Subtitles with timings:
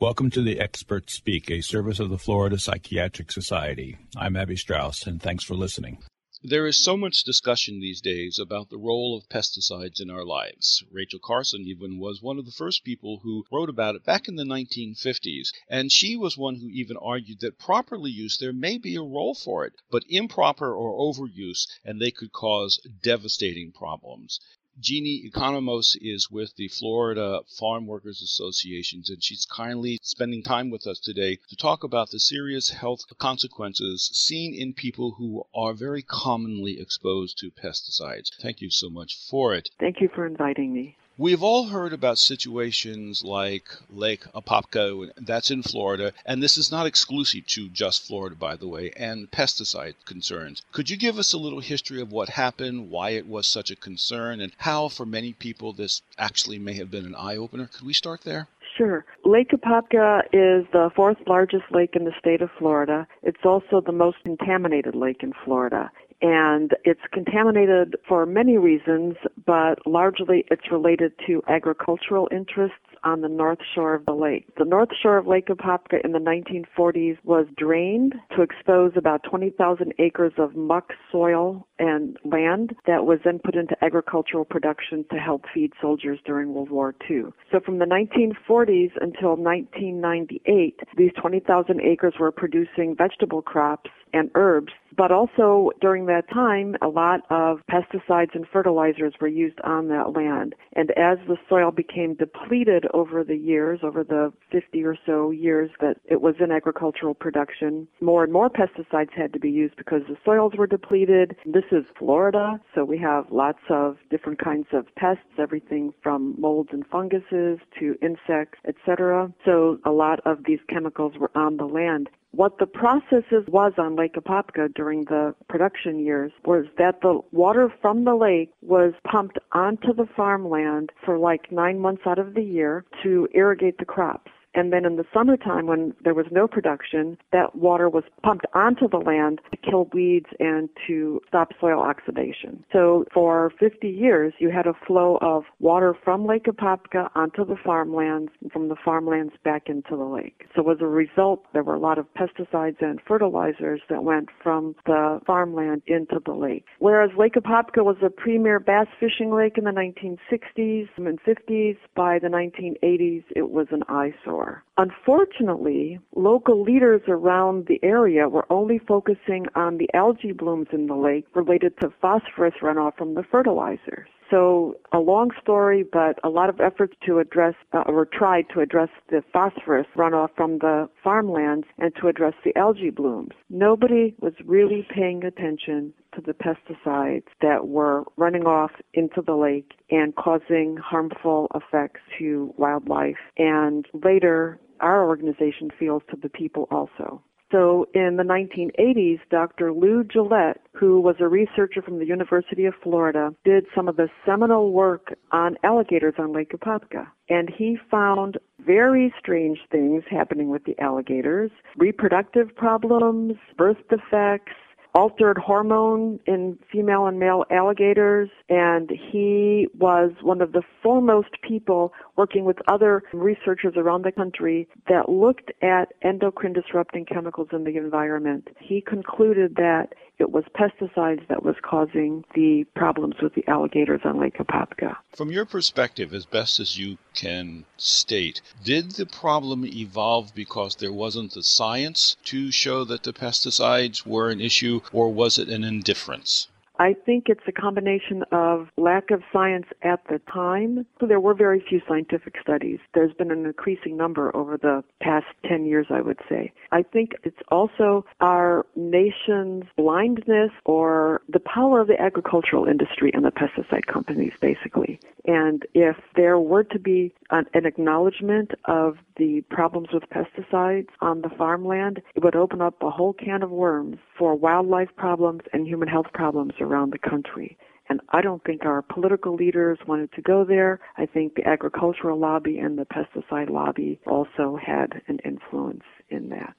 [0.00, 3.98] Welcome to the Experts Speak, a service of the Florida Psychiatric Society.
[4.16, 5.98] I'm Abby Strauss, and thanks for listening.
[6.40, 10.84] There is so much discussion these days about the role of pesticides in our lives.
[10.88, 14.36] Rachel Carson even was one of the first people who wrote about it back in
[14.36, 18.94] the 1950s, and she was one who even argued that properly used there may be
[18.94, 24.38] a role for it, but improper or overuse and they could cause devastating problems.
[24.80, 30.86] Jeannie Economos is with the Florida Farm Workers Associations, and she's kindly spending time with
[30.86, 36.02] us today to talk about the serious health consequences seen in people who are very
[36.02, 38.30] commonly exposed to pesticides.
[38.40, 39.68] Thank you so much for it.
[39.80, 40.96] Thank you for inviting me.
[41.20, 46.86] We've all heard about situations like Lake Apopka, that's in Florida, and this is not
[46.86, 50.62] exclusive to just Florida, by the way, and pesticide concerns.
[50.70, 53.74] Could you give us a little history of what happened, why it was such a
[53.74, 57.66] concern, and how, for many people, this actually may have been an eye opener?
[57.66, 58.46] Could we start there?
[58.76, 59.04] Sure.
[59.24, 63.08] Lake Apopka is the fourth largest lake in the state of Florida.
[63.24, 69.16] It's also the most contaminated lake in Florida and it's contaminated for many reasons,
[69.46, 74.46] but largely it's related to agricultural interests on the north shore of the lake.
[74.56, 79.92] The north shore of Lake Apopka in the 1940s was drained to expose about 20,000
[79.98, 85.44] acres of muck soil and land that was then put into agricultural production to help
[85.54, 87.26] feed soldiers during World War II.
[87.52, 94.72] So from the 1940s until 1998, these 20,000 acres were producing vegetable crops and herbs.
[94.96, 100.12] But also during that time, a lot of pesticides and fertilizers were used on that
[100.12, 100.54] land.
[100.74, 105.70] And as the soil became depleted over the years, over the 50 or so years
[105.80, 110.02] that it was in agricultural production, more and more pesticides had to be used because
[110.08, 111.36] the soils were depleted.
[111.46, 116.70] This is Florida, so we have lots of different kinds of pests, everything from molds
[116.72, 119.32] and funguses to insects, etc.
[119.44, 122.08] So a lot of these chemicals were on the land.
[122.32, 127.72] What the processes was on Lake Apopka during the production years was that the water
[127.80, 132.42] from the lake was pumped onto the farmland for like nine months out of the
[132.42, 134.30] year to irrigate the crops.
[134.54, 138.88] And then in the summertime, when there was no production, that water was pumped onto
[138.88, 142.64] the land to kill weeds and to stop soil oxidation.
[142.72, 147.56] So for 50 years, you had a flow of water from Lake Apopka onto the
[147.62, 150.46] farmlands and from the farmlands back into the lake.
[150.54, 154.74] So as a result, there were a lot of pesticides and fertilizers that went from
[154.86, 156.64] the farmland into the lake.
[156.78, 162.18] Whereas Lake Apopka was a premier bass fishing lake in the 1960s and 50s, by
[162.18, 164.37] the 1980s, it was an eyesore.
[164.76, 170.94] Unfortunately, local leaders around the area were only focusing on the algae blooms in the
[170.94, 174.08] lake related to phosphorus runoff from the fertilizers.
[174.30, 178.60] So a long story, but a lot of efforts to address uh, or tried to
[178.60, 183.32] address the phosphorus runoff from the farmlands and to address the algae blooms.
[183.48, 190.14] Nobody was really paying attention the pesticides that were running off into the lake and
[190.16, 193.16] causing harmful effects to wildlife.
[193.36, 197.22] And later, our organization feels to the people also.
[197.50, 199.72] So in the 1980s, Dr.
[199.72, 204.08] Lou Guillette, who was a researcher from the University of Florida, did some of the
[204.26, 207.06] seminal work on alligators on Lake Apopka.
[207.30, 214.52] And he found very strange things happening with the alligators, reproductive problems, birth defects,
[214.98, 221.92] altered hormone in female and male alligators, and he was one of the foremost people
[222.16, 227.76] working with other researchers around the country that looked at endocrine disrupting chemicals in the
[227.76, 228.48] environment.
[228.58, 234.20] He concluded that it was pesticides that was causing the problems with the alligators on
[234.20, 234.96] Lake Apopka.
[235.14, 240.92] From your perspective, as best as you can state, did the problem evolve because there
[240.92, 245.62] wasn't the science to show that the pesticides were an issue, or was it an
[245.62, 246.48] indifference?
[246.78, 250.86] I think it's a combination of lack of science at the time.
[251.00, 252.78] So there were very few scientific studies.
[252.94, 256.52] There's been an increasing number over the past 10 years, I would say.
[256.70, 263.24] I think it's also our nation's blindness or the power of the agricultural industry and
[263.24, 265.00] the pesticide companies, basically.
[265.26, 271.22] And if there were to be an, an acknowledgement of the problems with pesticides on
[271.22, 275.66] the farmland, it would open up a whole can of worms for wildlife problems and
[275.66, 277.56] human health problems around the country.
[277.88, 280.80] And I don't think our political leaders wanted to go there.
[280.98, 286.54] I think the agricultural lobby and the pesticide lobby also had an influence in that.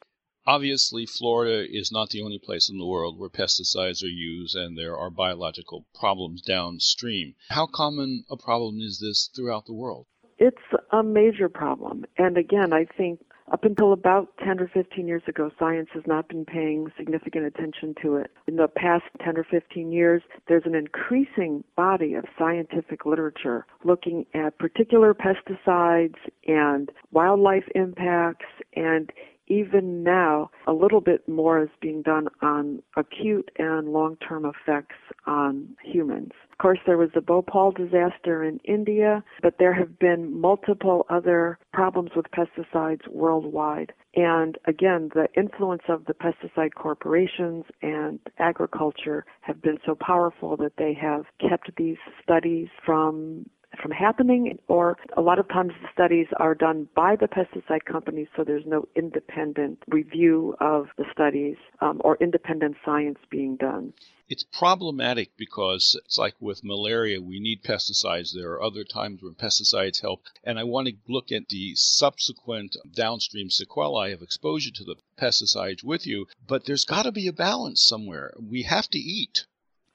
[0.48, 4.76] Obviously, Florida is not the only place in the world where pesticides are used and
[4.76, 7.36] there are biological problems downstream.
[7.50, 10.08] How common a problem is this throughout the world?
[10.40, 10.58] It's
[10.92, 12.06] a major problem.
[12.18, 13.20] And again, I think
[13.52, 17.96] Up until about 10 or 15 years ago, science has not been paying significant attention
[18.02, 18.32] to it.
[18.48, 24.26] In the past 10 or 15 years, there's an increasing body of scientific literature looking
[24.36, 26.18] at particular pesticides
[26.48, 29.12] and wildlife impacts and
[29.50, 35.70] even now, a little bit more is being done on acute and long-term effects on
[35.84, 36.34] humans.
[36.60, 42.12] Course, there was the Bhopal disaster in India, but there have been multiple other problems
[42.18, 43.94] with pesticides worldwide.
[44.16, 50.74] And again, the influence of the pesticide corporations and agriculture have been so powerful that
[50.78, 53.46] they have kept these studies from
[53.82, 58.28] from happening, or a lot of times the studies are done by the pesticide companies,
[58.36, 63.94] so there's no independent review of the studies um, or independent science being done.
[64.28, 68.32] It's problematic because it's like with malaria, we need pesticides.
[68.32, 70.22] There are other times when pesticides help.
[70.44, 75.84] And I want to look at the subsequent downstream sequelae of exposure to the pesticides
[75.84, 76.28] with you.
[76.48, 78.34] But there's got to be a balance somewhere.
[78.40, 79.48] We have to eat.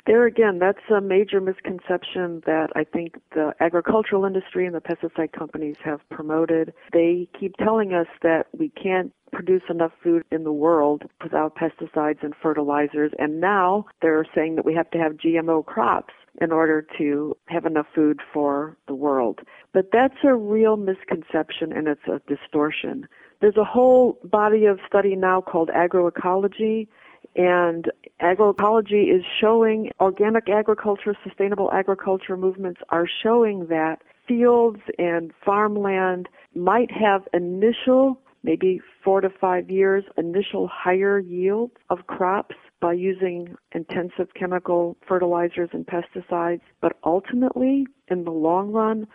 [0.07, 5.33] There again, that's a major misconception that I think the agricultural industry and the pesticide
[5.33, 6.75] companies have promoted.
[6.93, 12.23] They keep telling us that we can't produce enough food in the world without pesticides
[12.23, 16.87] and fertilizers, and now they're saying that we have to have GMO crops in order
[16.99, 19.41] to have enough food for the world.
[19.73, 23.07] But that's a real misconception and it's a distortion.
[23.41, 26.89] There's a whole body of study now called agroecology
[27.37, 27.91] and
[28.23, 36.91] agroecology is showing organic agriculture, sustainable agriculture movements are showing that fields and farmland might
[36.91, 44.29] have initial, maybe four to five years, initial higher yields of crops by using intensive
[44.39, 46.61] chemical fertilizers and pesticides.
[46.81, 49.07] But ultimately, in the long run,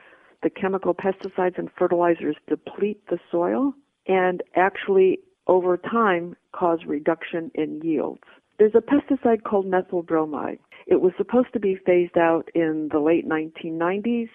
[0.43, 3.73] the chemical pesticides and fertilizers deplete the soil
[4.07, 8.23] and actually over time cause reduction in yields.
[8.59, 10.59] There's a pesticide called methyl bromide.
[10.85, 14.27] It was supposed to be phased out in the late 1990s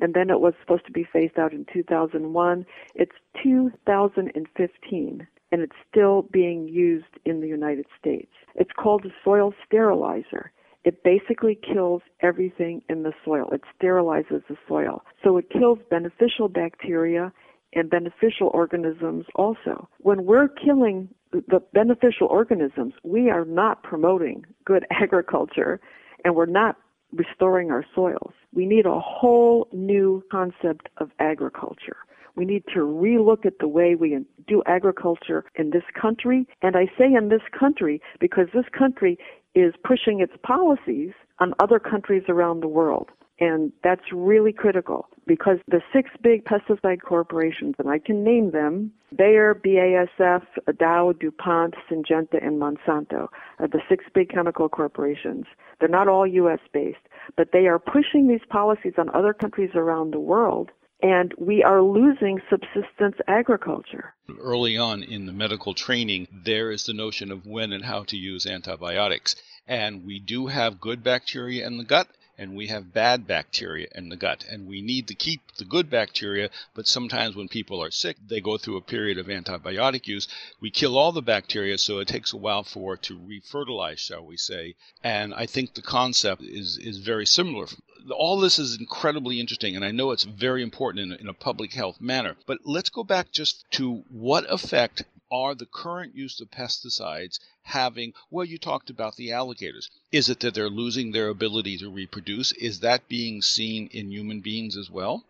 [0.00, 2.64] and then it was supposed to be phased out in 2001.
[2.94, 3.12] It's
[3.42, 8.30] 2015 and it's still being used in the United States.
[8.54, 10.52] It's called a soil sterilizer.
[10.84, 13.48] It basically kills everything in the soil.
[13.50, 15.02] It sterilizes the soil.
[15.24, 17.32] So it kills beneficial bacteria
[17.72, 19.88] and beneficial organisms also.
[19.98, 25.80] When we're killing the beneficial organisms, we are not promoting good agriculture
[26.24, 26.76] and we're not
[27.12, 28.32] restoring our soils.
[28.54, 31.96] We need a whole new concept of agriculture.
[32.34, 36.46] We need to relook at the way we do agriculture in this country.
[36.62, 39.18] And I say in this country because this country
[39.54, 43.10] is pushing its policies on other countries around the world.
[43.42, 48.92] And that's really critical because the six big pesticide corporations, and I can name them,
[49.16, 50.44] Bayer, BASF,
[50.78, 53.26] Dow, DuPont, Syngenta, and Monsanto
[53.58, 55.46] are the six big chemical corporations.
[55.80, 56.60] They're not all U.S.
[56.72, 57.04] based,
[57.36, 60.70] but they are pushing these policies on other countries around the world
[61.02, 64.14] and we are losing subsistence agriculture.
[64.38, 68.16] Early on in the medical training, there is the notion of when and how to
[68.16, 69.34] use antibiotics.
[69.66, 72.06] And we do have good bacteria in the gut,
[72.42, 74.44] and we have bad bacteria in the gut.
[74.50, 78.40] And we need to keep the good bacteria, but sometimes when people are sick, they
[78.40, 80.26] go through a period of antibiotic use.
[80.60, 84.26] We kill all the bacteria, so it takes a while for it to refertilize, shall
[84.26, 84.74] we say.
[85.04, 87.68] And I think the concept is, is very similar.
[88.10, 91.72] All this is incredibly interesting, and I know it's very important in, in a public
[91.74, 92.34] health manner.
[92.46, 98.12] But let's go back just to what effect are the current use of pesticides having?
[98.30, 99.90] Well, you talked about the alligators.
[100.12, 102.52] Is it that they're losing their ability to reproduce?
[102.52, 105.24] Is that being seen in human beings as well?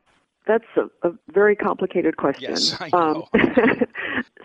[0.47, 2.51] That's a, a very complicated question.
[2.51, 3.29] Yes, I know.
[3.33, 3.41] Um,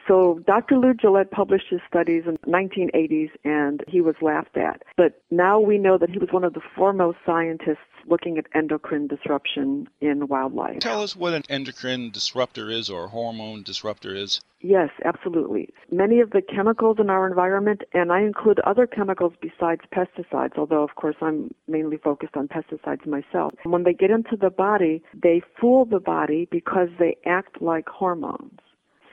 [0.08, 0.78] so Dr.
[0.78, 4.84] Lou Guillette published his studies in the 1980s and he was laughed at.
[4.96, 9.08] But now we know that he was one of the foremost scientists looking at endocrine
[9.08, 10.80] disruption in wildlife.
[10.80, 14.40] Tell us what an endocrine disruptor is or hormone disruptor is.
[14.62, 15.74] Yes, absolutely.
[15.92, 20.84] Many of the chemicals in our environment, and I include other chemicals besides pesticides, although
[20.84, 23.54] of course I'm mainly focused on pesticides myself.
[23.64, 28.60] When they get into the body, they fool the body because they act like hormones.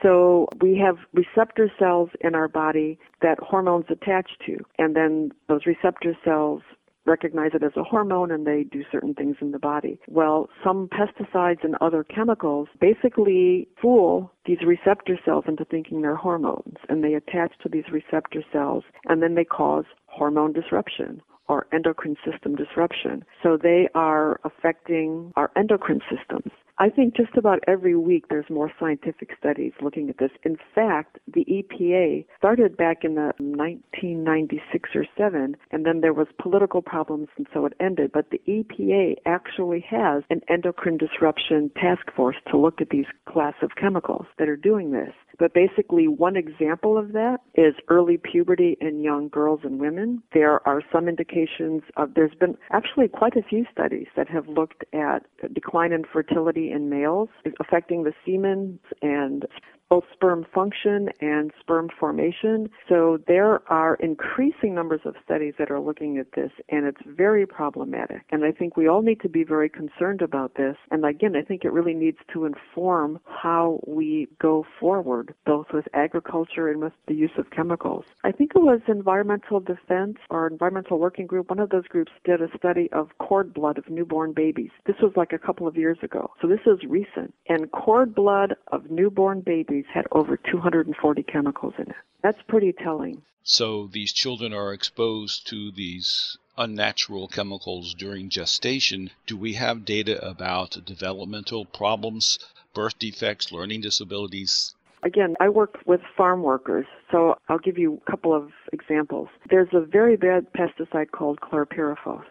[0.05, 5.65] So we have receptor cells in our body that hormones attach to, and then those
[5.65, 6.61] receptor cells
[7.07, 9.99] recognize it as a hormone and they do certain things in the body.
[10.09, 16.77] Well, some pesticides and other chemicals basically fool these receptor cells into thinking they're hormones
[16.89, 22.17] and they attach to these receptor cells and then they cause hormone disruption or endocrine
[22.25, 23.25] system disruption.
[23.43, 26.53] So they are affecting our endocrine systems.
[26.79, 30.33] I think just about every week there's more scientific studies looking at this.
[30.43, 36.27] In fact, the EPA started back in the 1996 or 7 and then there was
[36.41, 42.13] political problems and so it ended, but the EPA actually has an endocrine disruption task
[42.17, 45.13] force to look at these class of chemicals that are doing this.
[45.39, 50.23] But basically, one example of that is early puberty in young girls and women.
[50.33, 54.85] There are some indications of, there's been actually quite a few studies that have looked
[54.93, 57.29] at decline in fertility in males,
[57.61, 59.47] affecting the semen and
[59.95, 62.69] both sperm function and sperm formation.
[62.89, 67.47] So there are increasing numbers of studies that are looking at this, and it's very
[67.47, 68.23] problematic.
[68.31, 70.75] And I think we all need to be very concerned about this.
[70.91, 75.87] And again, I think it really needs to inform how we go forward, both with
[75.95, 78.05] agriculture and with the use of chemicals.
[78.25, 82.43] I think it was Environmental Defense or Environmental Working Group, one of those groups did
[82.43, 84.71] a study of cord blood of newborn babies.
[84.87, 86.33] This was like a couple of years ago.
[86.43, 87.33] So this is recent.
[87.49, 91.97] And cord blood of newborn babies had over 240 chemicals in it.
[92.23, 93.23] That's pretty telling.
[93.43, 99.11] So these children are exposed to these unnatural chemicals during gestation.
[99.27, 102.39] Do we have data about developmental problems,
[102.73, 104.75] birth defects, learning disabilities?
[105.03, 109.29] Again, I work with farm workers, so I'll give you a couple of examples.
[109.51, 112.25] There's a very bad pesticide called chlorpyrifos,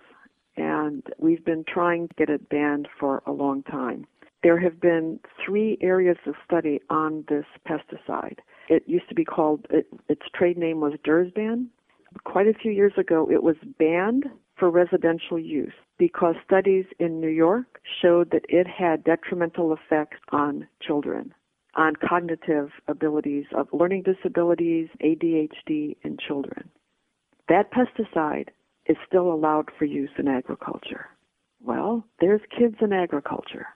[0.58, 4.08] and we've been trying to get it banned for a long time.
[4.44, 8.40] There have been three areas of study on this pesticide.
[8.68, 11.68] It used to be called, it, its trade name was Dursban.
[12.26, 14.26] Quite a few years ago, it was banned
[14.58, 20.68] for residential use because studies in New York showed that it had detrimental effects on
[20.82, 21.34] children,
[21.76, 26.70] on cognitive abilities of learning disabilities, ADHD in children.
[27.48, 28.50] That pesticide
[28.88, 31.08] is still allowed for use in agriculture.
[31.64, 33.68] Well, there's kids in agriculture.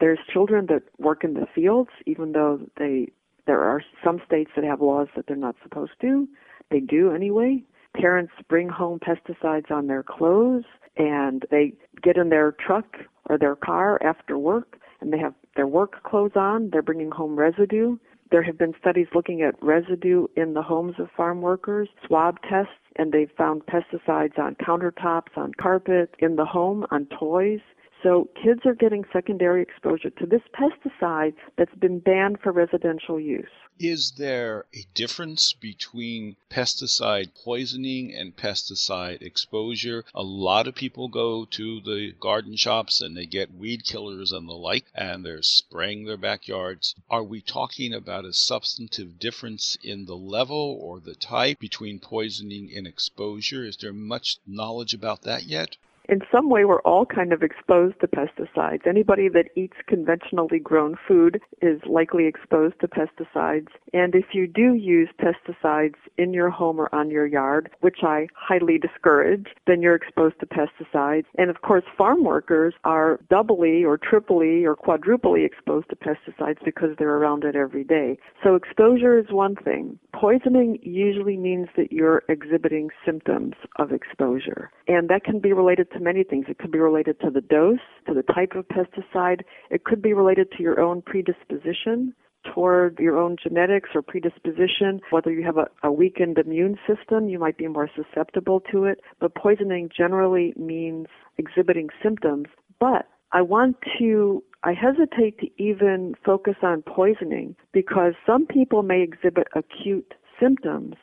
[0.00, 3.08] There's children that work in the fields, even though they
[3.46, 6.28] there are some states that have laws that they're not supposed to.
[6.70, 7.64] They do anyway.
[7.94, 10.64] Parents bring home pesticides on their clothes
[10.96, 15.66] and they get in their truck or their car after work and they have their
[15.66, 16.70] work clothes on.
[16.70, 17.96] They're bringing home residue.
[18.30, 22.72] There have been studies looking at residue in the homes of farm workers, swab tests,
[22.96, 27.60] and they've found pesticides on countertops, on carpet, in the home, on toys.
[28.02, 33.50] So kids are getting secondary exposure to this pesticide that's been banned for residential use.
[33.78, 40.04] Is there a difference between pesticide poisoning and pesticide exposure?
[40.14, 44.48] A lot of people go to the garden shops and they get weed killers and
[44.48, 46.94] the like, and they're spraying their backyards.
[47.10, 52.70] Are we talking about a substantive difference in the level or the type between poisoning
[52.74, 53.64] and exposure?
[53.64, 55.76] Is there much knowledge about that yet?
[56.10, 58.84] In some way we're all kind of exposed to pesticides.
[58.84, 63.68] Anybody that eats conventionally grown food is likely exposed to pesticides.
[63.92, 68.26] And if you do use pesticides in your home or on your yard, which I
[68.34, 71.26] highly discourage, then you're exposed to pesticides.
[71.38, 76.90] And of course, farm workers are doubly or triply or quadruply exposed to pesticides because
[76.98, 78.18] they're around it every day.
[78.42, 79.96] So exposure is one thing.
[80.12, 84.72] Poisoning usually means that you're exhibiting symptoms of exposure.
[84.88, 86.46] And that can be related to many things.
[86.48, 89.42] It could be related to the dose, to the type of pesticide.
[89.70, 92.14] It could be related to your own predisposition
[92.54, 97.38] toward your own genetics or predisposition, whether you have a, a, weakened immune system, you
[97.38, 99.00] might be more susceptible to it.
[99.20, 101.06] But poisoning generally means
[101.38, 102.46] exhibiting symptoms.
[102.78, 109.02] But I want to, I hesitate to even focus on poisoning because some people may
[109.02, 110.94] exhibit acute symptoms,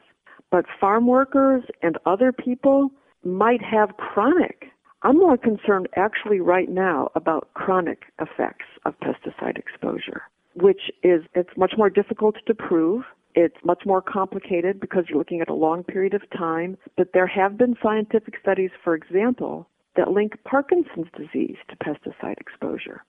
[0.52, 2.90] but farm workers and other people
[3.24, 4.66] might have chronic
[5.08, 10.24] I'm more concerned actually right now about chronic effects of pesticide exposure,
[10.54, 13.04] which is, it's much more difficult to prove.
[13.34, 17.26] It's much more complicated because you're looking at a long period of time, but there
[17.26, 23.06] have been scientific studies, for example, that link Parkinson's disease to pesticide exposure.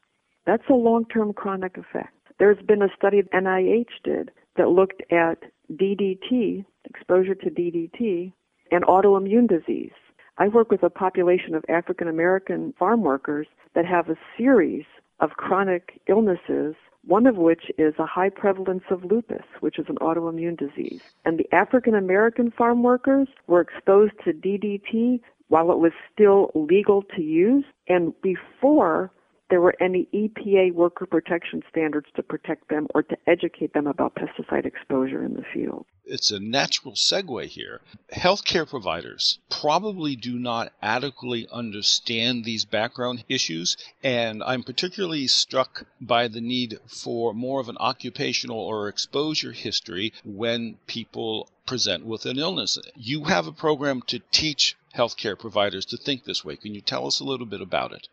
[0.46, 2.14] That's a long-term chronic effect.
[2.38, 8.32] There's been a study that NIH did that looked at DDT, exposure to DDT,
[8.70, 9.90] and autoimmune disease.
[10.38, 14.84] I work with a population of African American farm workers that have a series
[15.18, 19.96] of chronic illnesses, one of which is a high prevalence of lupus, which is an
[19.96, 21.02] autoimmune disease.
[21.24, 27.02] And the African American farm workers were exposed to DDT while it was still legal
[27.16, 29.10] to use and before
[29.50, 34.14] there were any EPA worker protection standards to protect them or to educate them about
[34.14, 35.86] pesticide exposure in the field.
[36.04, 37.80] It's a natural segue here.
[38.14, 46.28] Healthcare providers probably do not adequately understand these background issues, and I'm particularly struck by
[46.28, 52.38] the need for more of an occupational or exposure history when people present with an
[52.38, 52.78] illness.
[52.96, 56.56] You have a program to teach healthcare providers to think this way.
[56.56, 58.08] Can you tell us a little bit about it?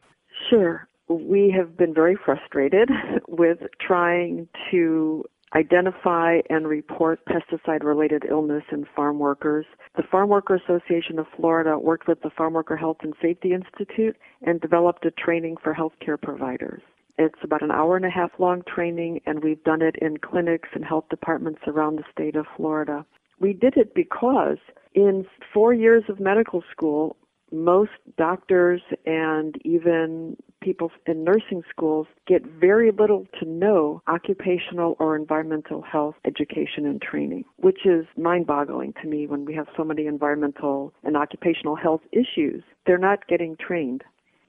[0.49, 0.87] Sure.
[1.07, 2.89] We have been very frustrated
[3.27, 5.23] with trying to
[5.55, 9.65] identify and report pesticide related illness in farm workers.
[9.95, 14.17] The Farm Worker Association of Florida worked with the Farm Worker Health and Safety Institute
[14.41, 16.81] and developed a training for healthcare providers.
[17.17, 20.69] It's about an hour and a half long training, and we've done it in clinics
[20.73, 23.05] and health departments around the state of Florida.
[23.39, 24.57] We did it because
[24.93, 27.15] in four years of medical school,
[27.51, 35.15] most doctors and even people in nursing schools get very little to no occupational or
[35.15, 39.83] environmental health education and training, which is mind boggling to me when we have so
[39.83, 42.63] many environmental and occupational health issues.
[42.87, 44.03] They're not getting trained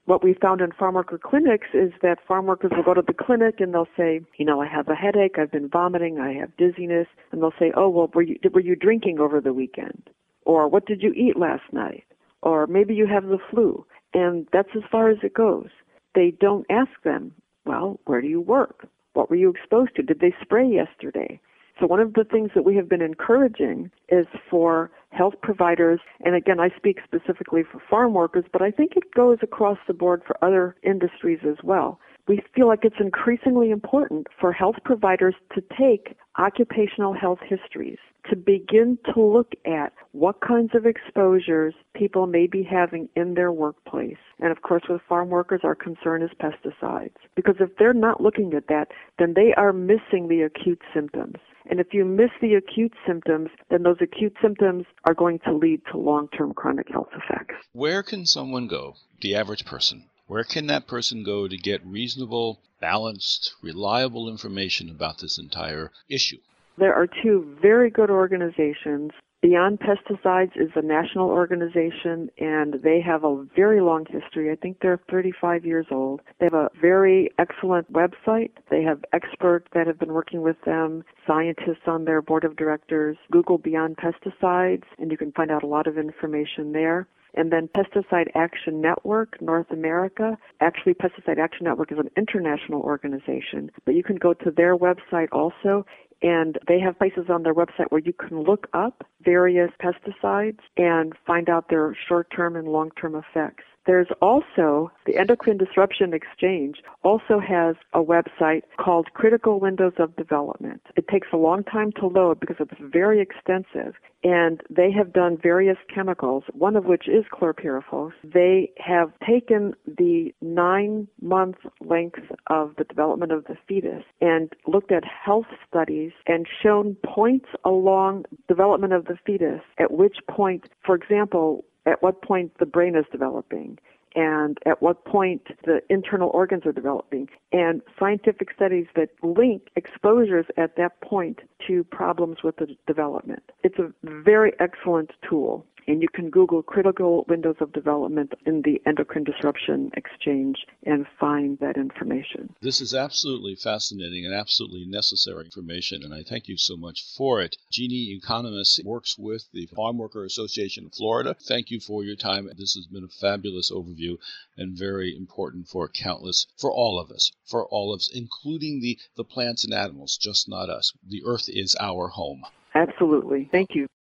[0.05, 3.13] what we found in farm worker clinics is that farm workers will go to the
[3.13, 6.55] clinic and they'll say, you know, I have a headache, I've been vomiting, I have
[6.55, 10.09] dizziness, and they'll say, oh, well, were you were you drinking over the weekend,
[10.45, 12.05] or what did you eat last night,
[12.41, 15.67] or maybe you have the flu, and that's as far as it goes.
[16.15, 17.33] They don't ask them,
[17.65, 18.87] well, where do you work?
[19.13, 20.03] What were you exposed to?
[20.03, 21.39] Did they spray yesterday?
[21.79, 26.33] So one of the things that we have been encouraging is for health providers, and
[26.33, 30.23] again, I speak specifically for farm workers, but I think it goes across the board
[30.25, 31.99] for other industries as well.
[32.27, 37.99] We feel like it's increasingly important for health providers to take occupational health histories
[38.29, 43.51] to begin to look at what kinds of exposures people may be having in their
[43.51, 44.17] workplace.
[44.39, 47.15] And of course, with farm workers, our concern is pesticides.
[47.35, 51.35] Because if they're not looking at that, then they are missing the acute symptoms.
[51.69, 55.81] And if you miss the acute symptoms, then those acute symptoms are going to lead
[55.91, 57.55] to long term chronic health effects.
[57.73, 60.05] Where can someone go, the average person?
[60.27, 66.39] Where can that person go to get reasonable, balanced, reliable information about this entire issue?
[66.77, 69.11] There are two very good organizations
[69.43, 74.51] Beyond Pesticides is a national organization and they have a very long history.
[74.51, 76.21] I think they're 35 years old.
[76.39, 78.49] They have a very excellent website.
[78.71, 83.15] They have experts that have been working with them, scientists on their board of directors.
[83.31, 87.07] Google Beyond Pesticides and you can find out a lot of information there.
[87.35, 90.37] And then Pesticide Action Network, North America.
[90.59, 95.27] Actually, Pesticide Action Network is an international organization, but you can go to their website
[95.31, 95.85] also
[96.21, 101.13] and they have places on their website where you can look up various pesticides and
[101.25, 103.63] find out their short-term and long-term effects.
[103.87, 110.81] There's also the Endocrine Disruption Exchange also has a website called Critical Windows of Development.
[110.97, 113.93] It takes a long time to load because it's very extensive
[114.25, 118.11] and they have done various chemicals, one of which is chlorpyrifos.
[118.25, 124.91] They have taken the nine month length of the development of the fetus and looked
[124.91, 130.95] at health studies and shown points along development of the fetus at which point, for
[130.95, 133.79] example, at what point the brain is developing
[134.15, 140.45] and at what point the internal organs are developing and scientific studies that link exposures
[140.57, 143.43] at that point to problems with the development.
[143.63, 148.81] It's a very excellent tool and you can Google critical windows of development in the
[148.85, 152.53] endocrine disruption exchange and find that information.
[152.61, 157.41] This is absolutely fascinating and absolutely necessary information, and I thank you so much for
[157.41, 157.55] it.
[157.71, 161.35] Jeannie Economos works with the Farm Worker Association of Florida.
[161.47, 162.49] Thank you for your time.
[162.57, 164.17] This has been a fabulous overview
[164.57, 168.97] and very important for countless, for all of us, for all of us, including the,
[169.15, 170.91] the plants and animals, just not us.
[171.07, 172.43] The earth is our home.
[172.75, 173.47] Absolutely.
[173.51, 173.87] Thank you.